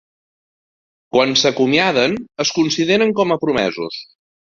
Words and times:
Quan 1.15 1.35
s’acomiaden, 1.41 2.15
es 2.45 2.53
consideren 2.57 3.13
com 3.21 3.35
a 3.37 3.39
promesos. 3.45 4.01